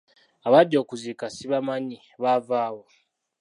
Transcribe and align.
Abajja 0.47 0.77
okuziika 0.83 1.25
sibamanyi, 1.35 1.97
baava 2.21 2.59
wa? 2.75 2.85